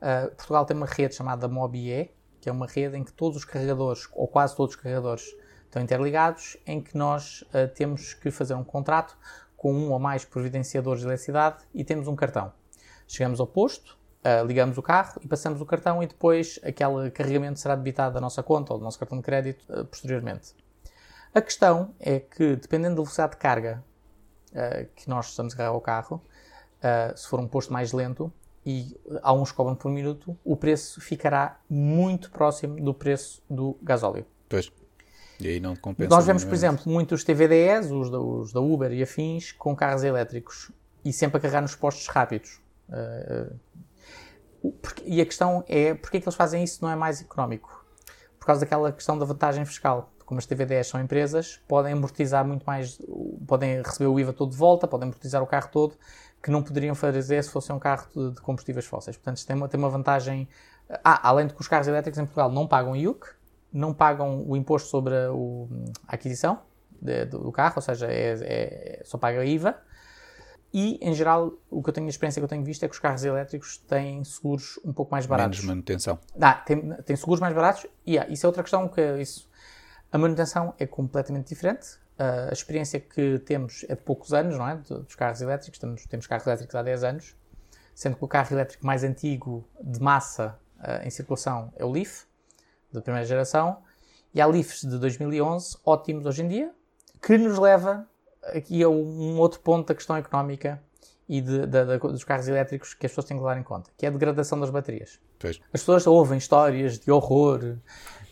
[0.00, 2.08] Uh, Portugal tem uma rede chamada MOBIE,
[2.40, 5.82] que é uma rede em que todos os carregadores, ou quase todos os carregadores, estão
[5.82, 9.18] interligados, em que nós uh, temos que fazer um contrato
[9.56, 12.52] com um ou mais providenciadores de eletricidade e temos um cartão.
[13.08, 17.58] Chegamos ao posto, uh, ligamos o carro e passamos o cartão e depois aquele carregamento
[17.58, 20.61] será debitado da nossa conta ou do nosso cartão de crédito uh, posteriormente.
[21.34, 23.82] A questão é que, dependendo da velocidade de carga
[24.52, 26.22] uh, que nós estamos a carregar o carro,
[26.78, 28.32] uh, se for um posto mais lento,
[28.64, 34.24] e há uns cobram por minuto, o preço ficará muito próximo do preço do gasóleo.
[34.48, 34.70] Pois.
[35.40, 36.08] E aí não compensa.
[36.08, 40.04] Nós vemos, por exemplo, muitos TVDEs, os da, os da Uber e afins, com carros
[40.04, 40.70] elétricos
[41.04, 42.60] e sempre a carregar nos postos rápidos.
[42.88, 47.84] Uh, porque- e a questão é, porquê que eles fazem isso não é mais económico?
[48.38, 50.11] Por causa daquela questão da vantagem fiscal.
[50.32, 52.98] Como as TVDEs são empresas, podem amortizar muito mais,
[53.46, 55.94] podem receber o IVA todo de volta, podem amortizar o carro todo,
[56.42, 59.14] que não poderiam fazer se fosse um carro de, de combustíveis fósseis.
[59.14, 60.48] Portanto, isto tem uma, tem uma vantagem.
[61.04, 63.26] Ah, além de que os carros elétricos em Portugal não pagam IUC,
[63.70, 65.68] não pagam o imposto sobre a, o-
[66.08, 66.60] a aquisição
[66.98, 69.76] de- do carro, ou seja, é, é- só paga IVA.
[70.72, 72.94] E, em geral, o que eu tenho, a experiência que eu tenho visto é que
[72.94, 75.58] os carros elétricos têm seguros um pouco mais baratos.
[75.58, 76.18] Menos manutenção.
[76.40, 79.51] Ah, tem, tem seguros mais baratos e ah, isso é outra questão que isso.
[80.12, 81.88] A manutenção é completamente diferente.
[82.18, 84.76] Ah, a experiência que temos é de poucos anos, não é?
[84.76, 85.78] De- Dos carros elétricos.
[85.78, 87.34] Temos, temos carros elétricos há 10 anos,
[87.94, 92.24] sendo que o carro elétrico mais antigo de massa ah, em circulação é o Leaf,
[92.92, 93.78] da primeira geração,
[94.34, 96.72] e há Leafs de 2011, ótimos hoje em dia,
[97.22, 98.06] que nos leva
[98.54, 100.82] aqui a um outro ponto da questão económica
[101.28, 103.90] e de- da- da- dos carros elétricos que as pessoas têm que levar em conta,
[103.96, 105.20] que é a degradação das baterias.
[105.38, 105.56] Pois.
[105.72, 107.76] As pessoas ouvem histórias de horror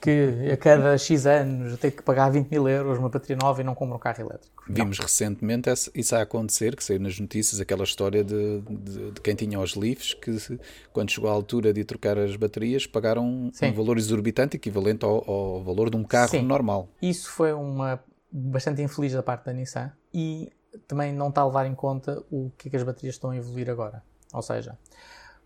[0.00, 3.64] que a cada X anos tem que pagar 20 mil euros uma bateria nova e
[3.64, 4.62] não compram um carro elétrico.
[4.68, 9.20] Vimos recentemente esse- isso a acontecer, que saiu nas notícias, aquela história de, de- de
[9.20, 10.58] quem tinha os Leafs, que
[10.92, 13.72] quando chegou à altura de trocar as baterias, pagaram um Sim.
[13.72, 16.42] valor exorbitante equivalente ao, ao valor de um carro Sim.
[16.42, 16.88] normal.
[17.02, 18.00] Isso foi uma
[18.32, 20.50] bastante infeliz da parte da Nissan e
[20.86, 23.36] também não está a levar em conta o que é que as baterias estão a
[23.36, 24.02] evoluir agora.
[24.32, 24.78] Ou seja,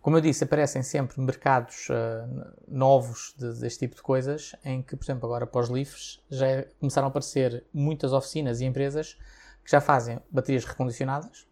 [0.05, 2.29] como eu disse, aparecem sempre mercados ah,
[2.69, 7.07] novos de- deste tipo de coisas, em que, por exemplo, agora Leafs já é- começaram
[7.07, 9.14] a aparecer muitas oficinas e empresas
[9.64, 11.47] que já fazem baterias recondicionadas,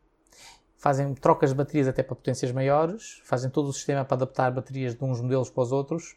[0.77, 4.95] fazem trocas de baterias até para potências maiores, fazem todo o sistema para adaptar baterias
[4.95, 6.15] de uns modelos para os outros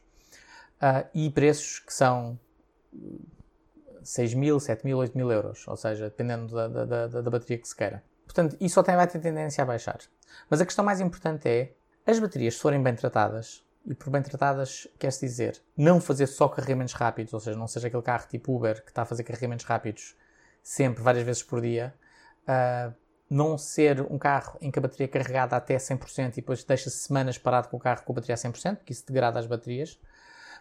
[0.81, 2.37] ah, e preços que são
[4.03, 7.57] 6 mil, 7 mil, 8 mil euros, ou seja, dependendo da, da, da, da bateria
[7.59, 8.03] que se queira.
[8.25, 9.99] portanto, isso até vai ter tendência a baixar.
[10.49, 11.71] Mas a questão mais importante é,
[12.05, 16.47] as baterias, se forem bem tratadas, e por bem tratadas quer-se dizer não fazer só
[16.47, 19.65] carregamentos rápidos, ou seja, não seja aquele carro tipo Uber que está a fazer carregamentos
[19.65, 20.15] rápidos
[20.63, 21.93] sempre, várias vezes por dia,
[22.47, 22.93] uh,
[23.29, 26.97] não ser um carro em que a bateria é carregada até 100% e depois deixa-se
[26.97, 29.99] semanas parado com o carro com a bateria a 100%, porque isso degrada as baterias.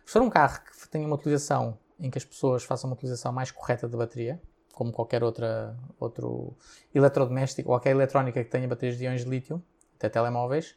[0.04, 3.32] Se for um carro que tenha uma utilização em que as pessoas façam uma utilização
[3.32, 4.40] mais correta da bateria,
[4.72, 6.56] como qualquer outra, outro
[6.94, 9.62] eletrodoméstico ou qualquer eletrónica que tenha baterias de íons de lítio,
[9.96, 10.74] até telemóveis,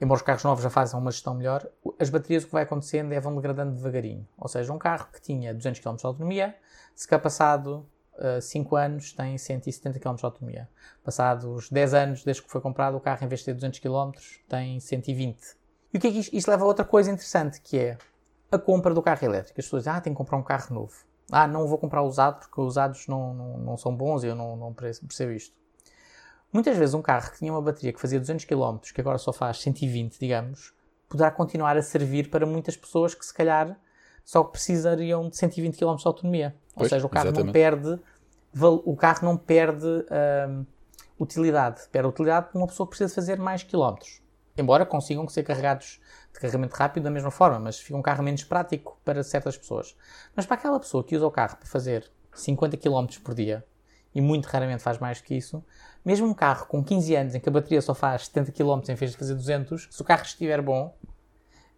[0.00, 1.66] embora os carros novos já façam uma gestão melhor,
[1.98, 4.26] as baterias o que vai acontecendo é vão degradando devagarinho.
[4.36, 6.56] Ou seja, um carro que tinha 200 km de autonomia,
[6.94, 10.68] se cá passado uh, 5 anos tem 170 km de autonomia.
[11.04, 14.12] Passados 10 anos desde que foi comprado, o carro em vez de ter 200 km
[14.48, 15.56] tem 120.
[15.92, 17.98] E o que é que isto, isto leva a outra coisa interessante, que é
[18.50, 19.60] a compra do carro elétrico.
[19.60, 20.94] As pessoas dizem, ah, tenho que comprar um carro novo.
[21.30, 24.34] Ah, não vou comprar usado porque os usados não, não, não são bons e eu
[24.34, 25.54] não, não percebo isto.
[26.56, 29.30] Muitas vezes um carro que tinha uma bateria que fazia 200 km, que agora só
[29.30, 30.72] faz 120, digamos,
[31.06, 33.78] poderá continuar a servir para muitas pessoas que se calhar
[34.24, 36.56] só precisariam de 120 km de autonomia.
[36.74, 37.46] Pois, Ou seja, o carro exatamente.
[37.48, 38.00] não perde
[38.86, 40.64] o carro não perde hum,
[41.20, 41.82] utilidade.
[41.92, 44.22] Perde utilidade para uma pessoa que precisa fazer mais quilómetros.
[44.56, 46.00] Embora consigam ser carregados
[46.32, 49.94] de carregamento rápido da mesma forma, mas fica um carro menos prático para certas pessoas.
[50.34, 53.62] Mas para aquela pessoa que usa o carro para fazer 50 km por dia,
[54.16, 55.62] e muito raramente faz mais que isso,
[56.06, 58.94] mesmo um carro com 15 anos em que a bateria só faz 70 km em
[58.94, 60.96] vez de fazer 200, se o carro estiver bom,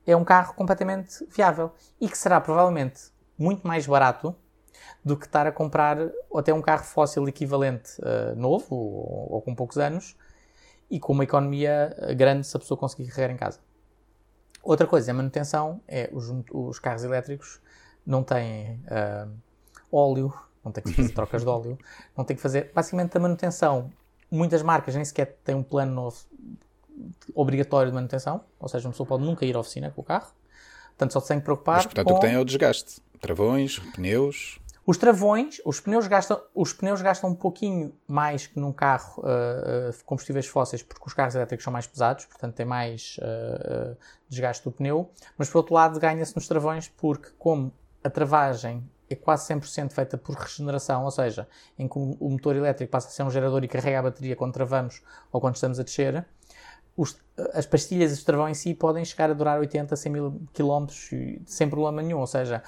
[0.06, 4.36] é um carro completamente viável e que será provavelmente muito mais barato
[5.02, 5.96] do que estar a comprar
[6.34, 10.14] até um carro fóssil equivalente uh, novo ou, ou, com poucos anos
[10.90, 13.60] e com uma economia eh, grande se a pessoa conseguir carregar em casa.
[14.62, 17.60] Outra coisa, a manutenção é os, os carros elétricos
[18.06, 19.30] não têm uh,
[19.92, 20.32] óleo,
[20.64, 21.78] não têm que fazer trocas de óleo,
[22.16, 23.90] não têm que fazer basicamente a manutenção.
[24.30, 26.18] Muitas marcas nem sequer têm um plano novo
[27.34, 30.32] obrigatório de manutenção, ou seja, uma pessoa pode nunca ir à oficina com o carro,
[30.88, 31.76] portanto só se tem que preocupar.
[31.76, 32.12] Mas portanto com...
[32.12, 34.58] o que tem é o desgaste, travões, pneus.
[34.84, 39.90] Os travões, os pneus gastam, os pneus gastam um pouquinho mais que num carro uh,
[39.90, 43.96] uh, combustíveis fósseis, porque os carros elétricos são mais pesados, portanto tem mais uh,
[44.28, 45.10] desgaste do pneu.
[45.36, 47.70] Mas por outro lado, ganha-se nos travões, porque como
[48.02, 52.90] a travagem é quase 100% feita por regeneração, ou seja, em que o motor elétrico
[52.90, 55.82] passa a ser um gerador e carrega a bateria quando travamos ou quando estamos a
[55.82, 56.26] descer,
[56.96, 57.16] os,
[57.54, 61.10] as pastilhas e os travão em si podem chegar a durar 80, 100 mil quilómetros
[61.46, 62.62] sem problema nenhum, ou seja,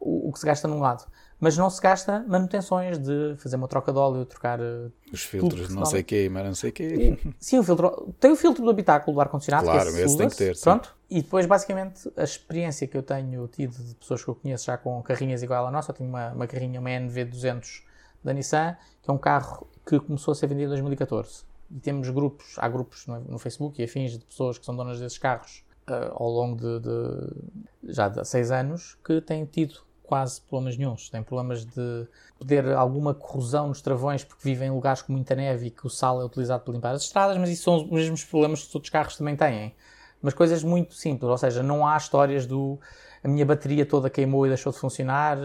[0.00, 1.06] o, o que se gasta num lado
[1.40, 5.68] mas não se gasta manutenções de fazer uma troca de óleo, trocar eh, os filtros,
[5.70, 7.18] não sei quê, mas não sei quê.
[7.38, 10.36] Sim, o filtro, tem o filtro do habitáculo do ar-condicionado, claro, que esse tem que
[10.36, 10.58] ter.
[10.58, 10.96] Pronto.
[11.08, 14.76] E depois, basicamente, a experiência que eu tenho tido de pessoas que eu conheço já
[14.76, 17.82] com carrinhas igual à nossa, eu tenho uma, uma carrinha, uma NV200
[18.22, 21.44] da Nissan, que é um carro que começou a ser vendido em 2014.
[21.70, 24.98] E temos grupos, há grupos no, no Facebook e afins de pessoas que são donas
[24.98, 30.40] desses carros uh, ao longo de, de já de seis anos que têm tido quase
[30.40, 31.08] problemas nenhums.
[31.08, 32.06] Tem problemas de
[32.38, 35.90] poder alguma corrosão nos travões porque vivem em lugares com muita neve e que o
[35.90, 38.74] sal é utilizado para limpar as estradas, mas isso são os mesmos problemas que os
[38.74, 39.74] outros carros também têm.
[40.20, 42.78] Mas coisas muito simples, ou seja, não há histórias do
[43.22, 45.38] a minha bateria toda queimou e deixou de funcionar,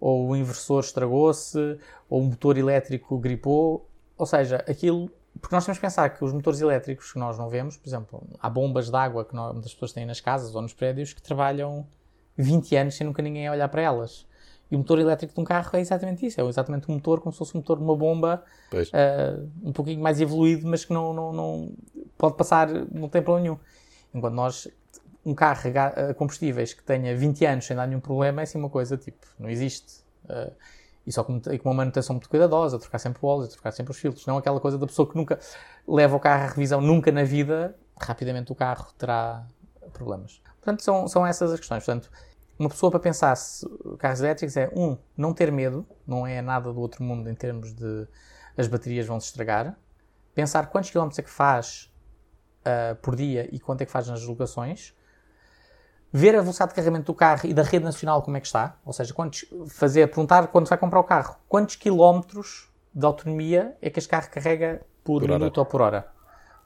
[0.00, 1.78] ou o inversor estragou-se,
[2.08, 3.86] ou o motor elétrico gripou.
[4.16, 5.10] Ou seja, aquilo.
[5.40, 8.22] Porque nós temos que pensar que os motores elétricos que nós não vemos, por exemplo,
[8.40, 11.22] há bombas de água que nós, muitas pessoas têm nas casas ou nos prédios que
[11.22, 11.86] trabalham
[12.40, 14.26] 20 anos sem nunca ninguém olhar para elas.
[14.70, 16.40] E o motor elétrico de um carro é exatamente isso.
[16.40, 20.00] É exatamente um motor como se fosse um motor de uma bomba uh, um pouquinho
[20.00, 21.72] mais evoluído, mas que não, não, não
[22.16, 23.58] pode passar, não tem problema nenhum.
[24.14, 24.68] Enquanto nós,
[25.24, 25.70] um carro
[26.10, 29.26] a combustíveis que tenha 20 anos sem dar nenhum problema, é assim uma coisa tipo,
[29.38, 30.04] não existe.
[30.26, 30.52] Uh,
[31.04, 33.98] e só com, com uma manutenção muito cuidadosa, trocar sempre o óleo, trocar sempre os
[33.98, 34.24] filtros.
[34.26, 35.40] Não aquela coisa da pessoa que nunca
[35.88, 39.44] leva o carro à revisão, nunca na vida, rapidamente o carro terá
[39.92, 40.40] problemas.
[40.60, 41.84] Portanto, são, são essas as questões.
[41.84, 42.10] Portanto,
[42.60, 43.66] uma pessoa para pensar se
[43.98, 47.72] carros elétricos é, um, não ter medo, não é nada do outro mundo em termos
[47.72, 48.06] de
[48.54, 49.78] as baterias vão se estragar.
[50.34, 51.90] Pensar quantos quilómetros é que faz
[52.60, 54.94] uh, por dia e quanto é que faz nas locações.
[56.12, 58.76] Ver a velocidade de carregamento do carro e da rede nacional como é que está.
[58.84, 63.88] Ou seja, quantos, fazer, perguntar quando vai comprar o carro, quantos quilómetros de autonomia é
[63.88, 65.60] que este carro carrega por, por minuto hora.
[65.60, 66.08] ou por hora.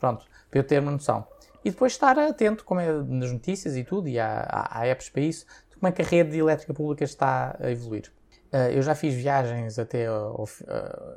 [0.01, 1.25] Pronto, para eu ter uma noção.
[1.65, 5.09] E depois estar atento, como é nas notícias e tudo, e há, há, há apps
[5.09, 5.47] para isso,
[5.85, 8.11] como é que a rede elétrica pública está a evoluir.
[8.51, 10.47] Uh, eu já fiz viagens até ao,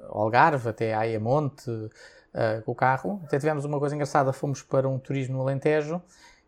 [0.09, 3.21] ao Algarve, até a Ayamonte, uh, com o carro.
[3.23, 6.01] Até tivemos uma coisa engraçada, fomos para um turismo no Alentejo,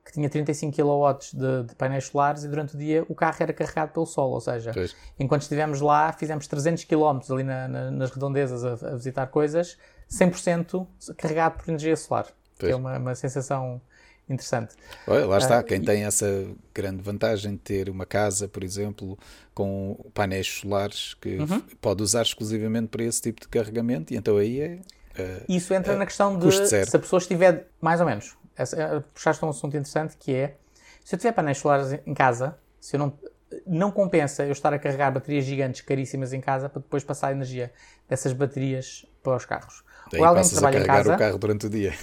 [0.03, 3.53] que tinha 35 kW de, de, painéis solares e durante o dia o carro era
[3.53, 4.73] carregado pelo sol, ou seja,
[5.17, 9.77] enquanto estivemos lá, fizemos 300 km ali na, na, nas redondezas a, a, visitar coisas,
[10.12, 12.25] 100% carregado por energia solar.
[12.58, 13.82] Que é uma, uma sensação
[14.30, 14.76] interessante.
[15.08, 19.18] Olha, lá está, uh, quem tem essa grande vantagem de ter uma casa, por exemplo,
[19.54, 21.62] com painéis solares que uhum.
[21.82, 24.80] pode usar exclusivamente para esse tipo de carregamento, e então aí é.
[25.20, 29.44] Uh, Isso entra na questão de se a pessoa estiver, mais ou menos, essa, puxaste
[29.44, 30.56] um assunto interessante que é
[31.04, 33.20] se eu tiver painéis solares em casa, se eu não,
[33.65, 37.32] não compensa eu estar a carregar baterias gigantes caríssimas em casa para depois passar a
[37.32, 37.74] energia
[38.08, 39.84] dessas baterias para os carros.
[40.12, 41.15] Daí Ou alguém que trabalha a carregar em casa.
[41.15, 41.93] o carro durante o dia.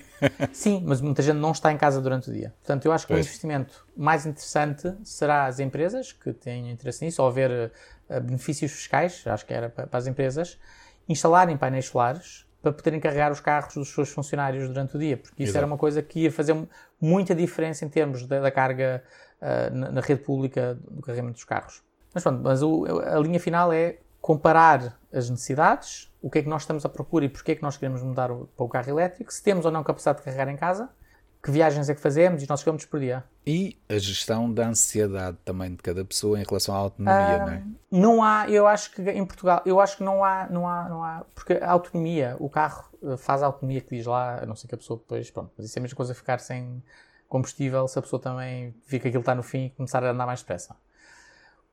[0.52, 2.54] sim, mas muita gente não está em casa durante o dia.
[2.60, 3.24] Portanto, eu acho que pois.
[3.24, 7.72] o investimento mais interessante será as empresas que têm interesse nisso, ou haver
[8.08, 10.58] uh, benefícios fiscais, acho que era para, para as empresas,
[11.08, 15.42] instalarem painéis solares para poderem carregar os carros dos seus funcionários durante o dia, porque
[15.42, 15.58] isso Exato.
[15.58, 16.56] era uma coisa que ia fazer
[16.98, 19.02] muita diferença em termos da, da carga
[19.40, 21.82] uh, na, na, rede pública do carregamento dos carros.
[22.12, 26.48] Mas pronto, mas o, a linha final é comparar as necessidades, o que é que
[26.48, 28.90] nós estamos à procura e porque é que nós queremos mudar o, para o carro
[28.90, 30.90] elétrico, se temos ou não capacidade de carregar em casa,
[31.44, 33.22] que viagens é que fazemos e nossos quilómetros por dia.
[33.46, 37.62] E a gestão da ansiedade também de cada pessoa em relação à autonomia, não é?
[37.90, 41.04] Não há, eu acho que em Portugal, eu acho que não há, não há, não
[41.04, 44.56] há, porque a autonomia, o carro eh, faz a autonomia que diz lá, a não
[44.56, 46.82] ser que a pessoa depois, pronto, mas isso é a mesma coisa ficar sem
[47.28, 50.24] combustível se a pessoa também vê que aquilo está no fim e começar a andar
[50.24, 50.74] mais depressa.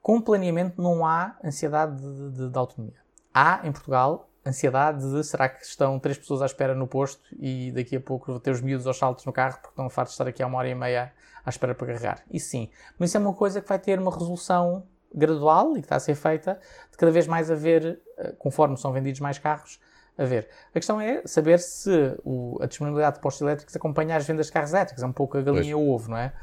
[0.02, 3.01] Com planeamento não há ansiedade de, de, de autonomia.
[3.34, 7.72] Há, em Portugal, ansiedade de será que estão três pessoas à espera no posto e
[7.72, 10.16] daqui a pouco vou ter os miúdos aos saltos no carro porque estão fartos de
[10.16, 11.14] estar aqui há uma hora e meia
[11.46, 12.24] à espera para carregar.
[12.32, 12.70] Isso sim.
[12.98, 16.00] Mas isso é uma coisa que vai ter uma resolução gradual e que está a
[16.00, 19.80] ser feita de cada vez mais haver, eh, conforme são vendidos mais carros,
[20.18, 20.48] a ver.
[20.70, 24.52] A questão é saber se o, a disponibilidade de postos elétricos acompanha as vendas de
[24.52, 25.04] carros elétricos.
[25.04, 26.34] É um pouco a galinha e o ovo, não é?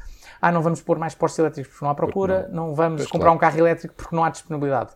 [0.40, 2.68] Ah, não vamos pôr mais postos elétricos porque não há procura, não.
[2.68, 2.74] não.
[2.74, 3.36] vamos pois comprar claro.
[3.36, 4.92] um carro elétrico porque não há disponibilidade.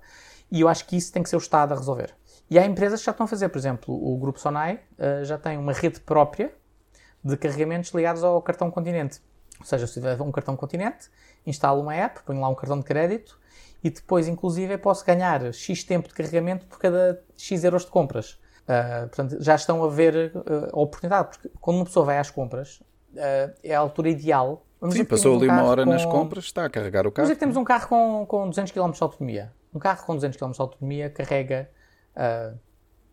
[0.53, 2.15] E eu acho que isso tem que ser o Estado a resolver.
[2.51, 5.39] E há empresas que já estão a fazer, por exemplo, o Grupo Sonai uh, já
[5.39, 6.53] tem uma rede própria
[7.25, 9.23] de carregamentos ligados ao cartão Continente.
[9.59, 11.09] Ou seja, se tiver um cartão Continente,
[11.47, 13.41] instalo uma app, ponho lá um cartão de crédito
[13.83, 18.33] e depois, inclusive, posso ganhar X tempo de carregamento por cada X euros de compras.
[18.65, 22.31] Uh, portanto, já estão a ver uh, a oportunidade, porque quando uma pessoa vai às
[22.31, 22.83] compras,
[23.15, 24.67] uh, é a altura ideal.
[24.79, 25.91] Vamos Sim, passou ali um uma hora com...
[25.91, 27.27] nas compras, está a carregar o carro.
[27.27, 29.51] Mas é que temos um carro com, com 200 km de autonomia.
[29.75, 31.71] Um carro com 200 km de autonomia carrega
[32.17, 32.59] uh,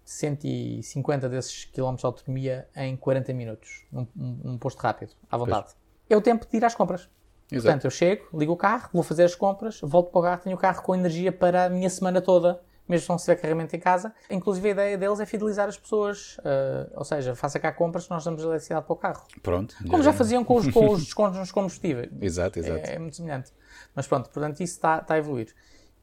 [0.03, 5.65] 150 desses quilómetros de autonomia em 40 minutos, num, num posto rápido, à vontade.
[5.65, 5.77] Pois.
[6.09, 7.07] É o tempo de ir às compras.
[7.51, 7.65] Exato.
[7.65, 10.55] Portanto, eu chego, ligo o carro, vou fazer as compras, volto para o carro, tenho
[10.55, 13.79] o carro com energia para a minha semana toda, mesmo se não tiver carregamento em
[13.79, 14.13] casa.
[14.29, 18.23] Inclusive, a ideia deles é fidelizar as pessoas, uh, ou seja, faça cá compras, nós
[18.23, 19.23] damos eletricidade para o carro.
[19.43, 19.75] Pronto.
[19.89, 22.09] Como já, já faziam com os, com os descontos nos combustíveis.
[22.19, 22.89] Exato, exato.
[22.89, 23.51] É, é, muito semelhante.
[23.95, 25.53] Mas pronto, portanto, isso está, está a evoluir.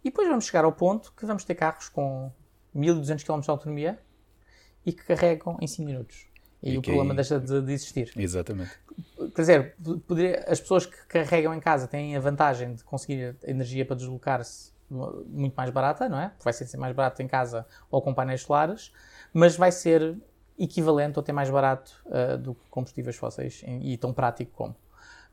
[0.07, 2.31] E depois vamos chegar ao ponto que vamos ter carros com
[2.73, 3.99] 1200 km de autonomia
[4.85, 6.29] e que carregam em 5 minutos.
[6.63, 7.17] E, e o problema aí...
[7.17, 8.13] deixa de, de, existir.
[8.17, 8.71] Exatamente.
[9.35, 13.85] Quer dizer, poderia, as pessoas que carregam em casa têm a vantagem de conseguir energia
[13.85, 16.33] para deslocar-se muito mais barata, não é?
[16.41, 18.93] Vai ser mais barato em casa ou com painéis solares,
[19.33, 20.17] mas vai ser
[20.57, 24.77] equivalente ou até mais barato uh, do que combustíveis fósseis e tão prático como.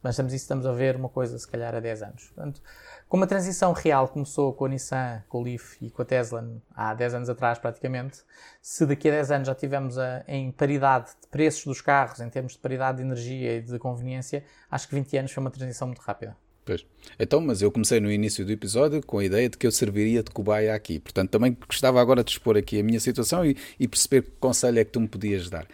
[0.04, 2.26] Mas estamos, estamos a ver uma coisa, se calhar, há 10 anos.
[2.26, 2.62] Portanto,
[3.08, 6.46] como a transição real começou com a Nissan, com o Leaf e com a Tesla
[6.76, 8.20] há 10 anos atrás, praticamente,
[8.62, 12.30] se daqui a 10 anos já tivemos a, em paridade de preços dos carros, em
[12.30, 15.88] termos de paridade de energia e de conveniência, acho que 20 anos foi uma transição
[15.88, 16.36] muito rápida.
[16.66, 16.86] Pois.
[17.20, 20.24] Então, mas eu comecei no início do episódio com a ideia de que eu serviria
[20.24, 21.00] de cobaia aqui.
[21.00, 24.80] Portanto, também gostava agora de expor aqui a minha situação e, e perceber que conselho
[24.80, 25.68] é que tu me podias dar.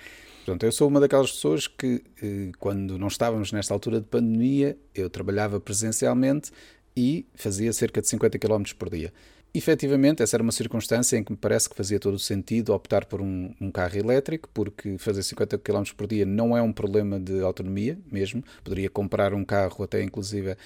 [0.49, 4.75] Portanto, eu sou uma daquelas pessoas que, eh, quando não estávamos nesta altura de pandemia,
[4.95, 6.51] eu trabalhava presencialmente
[6.97, 9.13] e fazia cerca de 50 km por dia.
[9.53, 13.05] Efetivamente, essa era uma circunstância em que me parece que fazia todo o sentido optar
[13.05, 17.19] por um, um, carro elétrico, porque fazer 50 km por dia não é um problema
[17.19, 18.43] de autonomia mesmo.
[18.63, 20.57] Poderia comprar um carro, até inclusive uh,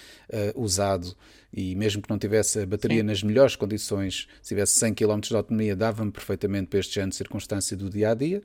[0.56, 1.14] usado,
[1.54, 3.08] e mesmo que não tivesse a bateria Sim.
[3.08, 7.18] nas melhores condições, se tivesse 100 km de autonomia, dava-me perfeitamente para este género de
[7.18, 8.42] circunstância do dia a dia.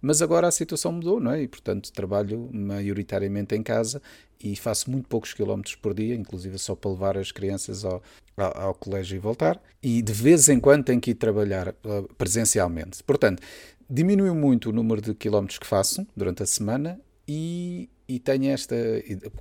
[0.00, 1.42] Mas agora a situação mudou, não é?
[1.42, 4.00] E portanto trabalho maioritariamente em casa
[4.42, 8.02] e faço muito poucos quilómetros por dia, inclusive só para levar as crianças ao,
[8.36, 9.60] ao, ao colégio e voltar.
[9.82, 13.02] E de vez em quando tenho que ir trabalhar uh, presencialmente.
[13.02, 13.42] Portanto,
[13.88, 18.76] diminuiu muito o número de quilómetros que faço durante a semana e, e tenho esta.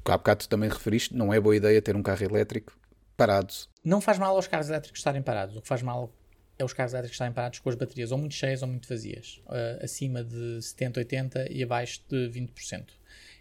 [0.05, 2.73] Há bocado tu também referiste, não é boa ideia ter um carro elétrico
[3.15, 3.53] parado.
[3.83, 5.55] Não faz mal aos carros elétricos estarem parados.
[5.55, 6.11] O que faz mal
[6.59, 9.41] é os carros elétricos estarem parados com as baterias ou muito cheias ou muito vazias,
[9.45, 12.85] uh, acima de 70, 80 e abaixo de 20%.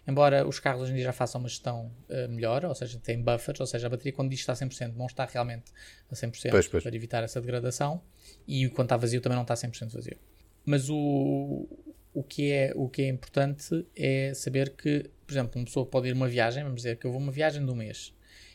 [0.07, 3.21] Embora os carros hoje em dia já façam uma gestão uh, melhor, ou seja, tem
[3.21, 5.71] buffers, ou seja, a bateria quando diz que está a 100% não está realmente
[6.09, 6.83] a 100% pois, pois.
[6.83, 8.01] para evitar essa degradação
[8.47, 10.17] e quando está vazio também não está a 100% vazio.
[10.65, 11.67] mas o,
[12.13, 16.07] o, que é, o que é importante é saber que, por exemplo, uma pessoa pode
[16.07, 18.13] ir uma viagem, vamos dizer que eu vou uma viagem de um mês.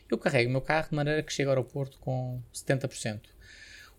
[0.09, 3.21] Eu carrego o meu carro de maneira que chega ao aeroporto com 70%.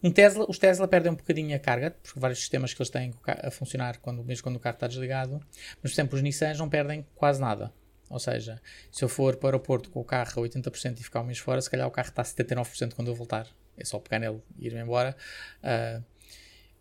[0.05, 3.15] Um Tesla, os Tesla perdem um bocadinho a carga, porque vários sistemas que eles têm
[3.27, 5.41] a funcionar quando, mesmo quando o carro está desligado,
[5.83, 7.73] mas, por exemplo, os Nissans não perdem quase nada.
[8.11, 8.61] Ou seja,
[8.93, 11.39] se eu for para o aeroporto com o carro a 80% e ficar um mês
[11.39, 13.49] fora, se calhar o carro está a 79% quando eu voltar.
[13.79, 15.17] É só pegar nele e ir-me embora.
[15.63, 16.05] Uh,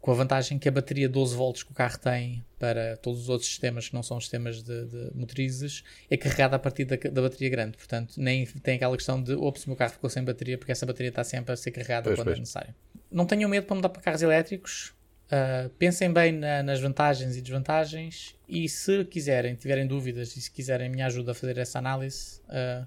[0.03, 3.29] com a vantagem que a bateria 12 volts que o carro tem para todos os
[3.29, 7.21] outros sistemas que não são sistemas de, de motrizes é carregada a partir da, da,
[7.21, 7.77] bateria grande.
[7.77, 10.85] Portanto, nem tem aquela questão de ops, o meu carro ficou sem bateria, porque essa
[10.85, 12.37] bateria está sempre a ser carregada pois, quando é pois.
[12.37, 12.75] é necessário.
[13.13, 14.93] Não tenham medo para mudar para carros elétricos.
[15.25, 20.51] Uh, pensem bem na, nas vantagens e desvantagens e se quiserem, tiverem dúvidas e se
[20.51, 22.85] quiserem minha ajuda a fazer essa análise, uh,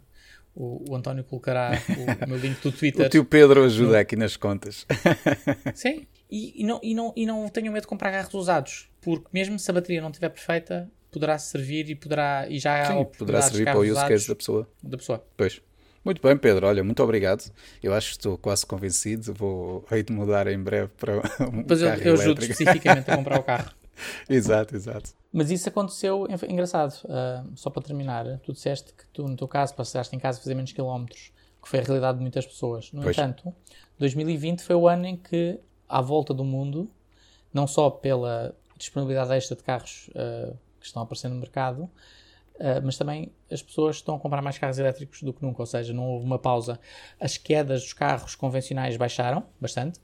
[0.55, 3.07] o, o, António colocará o, o, meu link do Twitter.
[3.07, 4.87] o tio Pedro ajuda aqui nas contas.
[5.75, 9.27] Sim, e, e, não, e, não, e não tenham medo de comprar carros usados, porque
[9.33, 13.43] mesmo se a bateria não estiver perfeita, poderá servir e poderá e já Sim, poderá
[13.43, 14.69] servir para o use case da pessoa.
[14.83, 15.27] Da pessoa.
[15.37, 15.61] Pois.
[16.07, 16.69] Muito bem, Pedro.
[16.69, 17.53] Olha, muito obrigado.
[17.83, 19.35] Eu acho que estou quase convencido.
[19.35, 21.17] Vou hei de mudar em breve para
[21.53, 23.73] um Pois eu, eu ajudo especificamente a comprar o carro.
[24.31, 25.11] exato, exato.
[25.33, 29.75] Mas isso aconteceu, engraçado, uh, só para terminar, tu disseste que tu, no teu caso,
[29.75, 32.93] passaste em casa a fazer menos quilómetros, que foi a realidade de muitas pessoas.
[32.93, 33.19] No pois.
[33.19, 33.53] entanto,
[33.99, 36.89] 2020 foi o ano em que, à volta do mundo,
[37.53, 41.91] não só pela disponibilidade extra de carros uh, que estão a aparecer no mercado,
[42.57, 45.67] uh, mas também as pessoas estão a comprar mais carros elétricos do que nunca, ou
[45.67, 46.79] seja, não houve uma pausa.
[47.21, 50.01] As quedas dos carros convencionais baixaram bastante,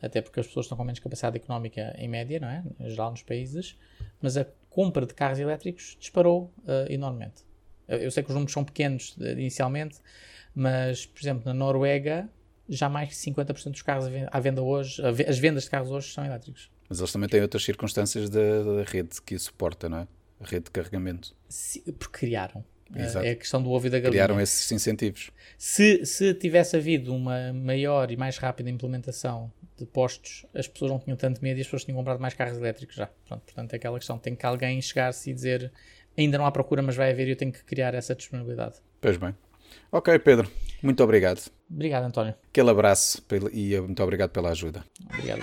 [0.00, 2.62] até porque as pessoas estão com menos capacidade económica em média, não é?
[2.80, 3.76] Em geral nos países,
[4.20, 7.44] mas a compra de carros elétricos disparou uh, enormemente.
[7.88, 9.98] Eu, eu, sei que os números são pequenos de, inicialmente,
[10.54, 12.28] mas, por exemplo, na Noruega,
[12.68, 16.24] já mais de 50% dos carros à venda hoje, as vendas de carros hoje são
[16.24, 16.70] elétricos.
[16.88, 20.08] Mas eles também têm outras circunstâncias da, da rede que suporta, não é?
[20.40, 21.34] A rede de carregamento.
[21.48, 22.64] Sim, porque criaram.
[22.94, 23.26] Exato.
[23.26, 24.12] É a questão do ovo e da galinha.
[24.12, 25.30] Criaram esses incentivos.
[25.58, 30.98] Se, se tivesse havido uma maior e mais rápida implementação de postos, as pessoas não
[30.98, 33.08] tinham tanto medo e as pessoas tinham comprado mais carros elétricos já.
[33.26, 34.18] Pronto, portanto, é aquela questão.
[34.18, 35.72] Tem que alguém chegar-se e dizer
[36.16, 38.76] ainda não há procura, mas vai haver e eu tenho que criar essa disponibilidade.
[39.00, 39.34] Pois bem.
[39.90, 40.50] Ok, Pedro.
[40.82, 41.50] Muito obrigado.
[41.68, 42.34] Obrigado, António.
[42.48, 43.22] Aquele abraço
[43.52, 44.84] e muito obrigado pela ajuda.
[45.10, 45.42] Obrigado.